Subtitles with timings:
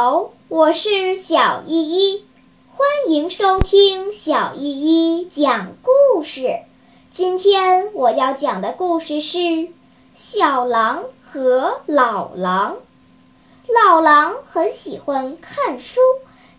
[0.00, 2.24] 好，我是小依依，
[2.68, 6.60] 欢迎收听小依依讲故事。
[7.10, 9.38] 今天我要讲的故事是
[10.14, 12.76] 《小狼和老狼》。
[13.74, 15.98] 老狼很喜欢看书，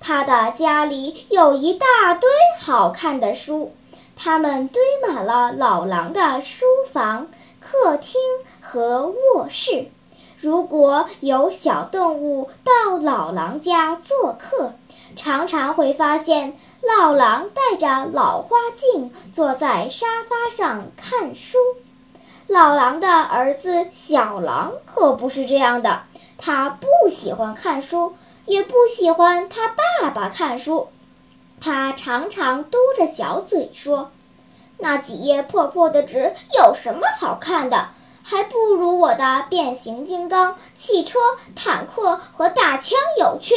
[0.00, 2.28] 他的家里有一大堆
[2.58, 3.72] 好看的书，
[4.16, 7.28] 它们堆满了老狼的书房、
[7.60, 8.20] 客厅
[8.60, 9.86] 和卧室。
[10.40, 14.72] 如果有小动物到老狼家做客，
[15.16, 21.58] 常常会发现老狼戴着老花镜坐在沙发上看书。
[22.46, 26.02] 老狼的儿子小狼可不是这样的，
[26.38, 28.14] 他不喜欢看书，
[28.46, 30.88] 也不喜欢他爸爸看书。
[31.60, 34.12] 他常常嘟着小嘴说
[34.78, 37.88] ：“那几页破破的纸有什么好看的？”
[38.30, 41.18] 还不如我的变形金刚、汽车、
[41.56, 43.54] 坦克和大枪有趣。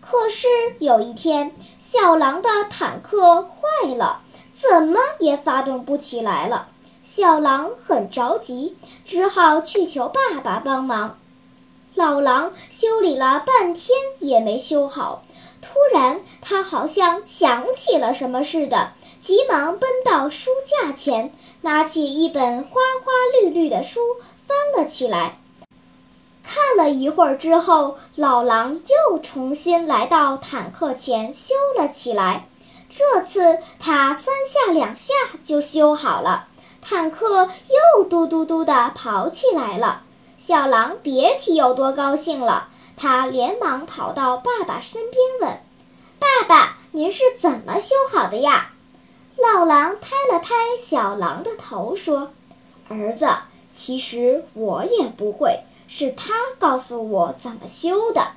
[0.00, 0.48] 可是
[0.80, 4.22] 有一天，小狼的坦克坏了，
[4.52, 6.66] 怎么也发动不起来了。
[7.04, 11.16] 小狼很着急，只好去求爸爸帮忙。
[11.94, 15.22] 老狼修理了半天也没修好。
[15.62, 18.92] 突然，他好像想起了什么似的。
[19.20, 24.00] 急忙奔到书架前，拿起一本花花绿绿的书
[24.46, 25.38] 翻了起来。
[26.42, 32.46] 看了一会儿之后，老狼又重新来到坦克前修了起来。
[32.88, 35.12] 这次他三下两下
[35.44, 36.48] 就修好了，
[36.80, 37.48] 坦克
[37.96, 40.02] 又嘟嘟嘟地跑起来了。
[40.38, 42.68] 小狼别提有多高兴了，
[43.02, 45.58] 他连忙跑到爸爸身边问
[46.20, 48.72] ：“爸爸，您是怎么修好的呀？”
[49.42, 52.30] 老狼拍了拍小狼的头，说
[52.90, 53.26] ：“儿子，
[53.72, 58.32] 其实我也不会，是他告诉我怎么修的。”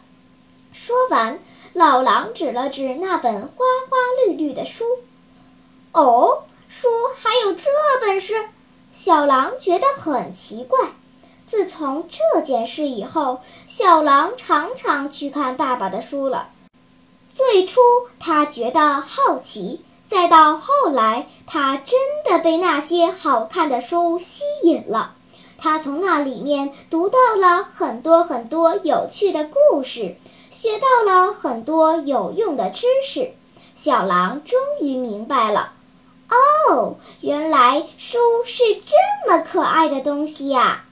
[0.71, 1.39] 说完，
[1.73, 3.49] 老狼指了指那本花
[3.89, 4.85] 花绿绿的书。
[5.91, 6.87] “哦，书
[7.17, 7.65] 还有这
[7.99, 8.47] 本事？”
[8.93, 10.79] 小狼觉得很奇怪。
[11.53, 16.49] 自从这件事以后，小狼常常去看爸爸的书了。
[17.31, 17.79] 最初，
[18.19, 19.79] 他觉得好奇。
[20.07, 25.13] 再到后来，他真的被那些好看的书吸引了。
[25.59, 30.15] 他从那里面读到了很多很多有趣的故事，
[30.49, 33.31] 学到了很多有用的知识。
[33.75, 35.73] 小狼终于明白了，
[36.31, 40.85] 哦，原来书是这么可爱的东西呀！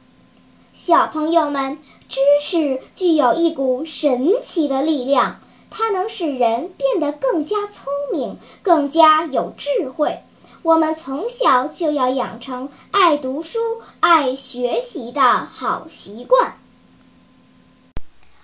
[0.73, 1.77] 小朋友们，
[2.07, 5.41] 知识具有一股神奇的力量。
[5.69, 10.23] 它能使人变得更加聪明，更加有智慧。
[10.63, 13.59] 我们从小就要养成爱读书、
[13.99, 16.57] 爱学习的好习惯。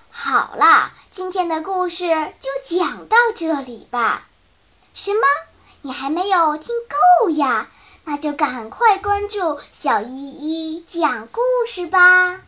[0.09, 2.07] 好啦，今天的故事
[2.39, 4.27] 就讲到这里吧。
[4.93, 5.21] 什么？
[5.81, 6.75] 你还没有听
[7.21, 7.69] 够呀？
[8.09, 12.46] 那就赶快关注小依依讲故事吧。